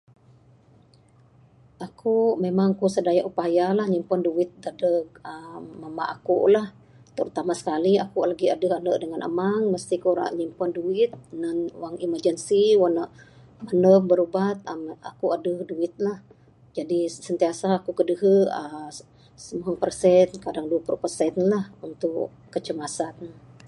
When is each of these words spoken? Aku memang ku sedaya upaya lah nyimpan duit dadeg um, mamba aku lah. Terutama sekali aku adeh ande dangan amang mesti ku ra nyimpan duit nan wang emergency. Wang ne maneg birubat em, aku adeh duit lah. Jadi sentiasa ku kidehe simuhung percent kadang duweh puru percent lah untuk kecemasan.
Aku 1.87 2.15
memang 2.45 2.69
ku 2.79 2.85
sedaya 2.95 3.21
upaya 3.31 3.65
lah 3.77 3.85
nyimpan 3.91 4.19
duit 4.27 4.49
dadeg 4.63 5.05
um, 5.31 5.63
mamba 5.81 6.03
aku 6.15 6.37
lah. 6.55 6.67
Terutama 7.17 7.53
sekali 7.59 7.93
aku 8.05 8.17
adeh 8.23 8.51
ande 8.55 8.67
dangan 9.03 9.21
amang 9.29 9.61
mesti 9.73 9.95
ku 10.03 10.09
ra 10.19 10.25
nyimpan 10.39 10.69
duit 10.77 11.09
nan 11.41 11.57
wang 11.81 11.95
emergency. 12.05 12.63
Wang 12.81 12.91
ne 12.97 13.05
maneg 13.69 14.01
birubat 14.09 14.57
em, 14.73 14.81
aku 15.09 15.25
adeh 15.35 15.57
duit 15.71 15.93
lah. 16.05 16.17
Jadi 16.77 16.99
sentiasa 17.27 17.69
ku 17.85 17.89
kidehe 17.97 18.33
simuhung 19.45 19.77
percent 19.83 20.29
kadang 20.45 20.65
duweh 20.69 20.83
puru 20.87 20.97
percent 21.03 21.35
lah 21.51 21.63
untuk 21.87 22.25
kecemasan. 22.53 23.15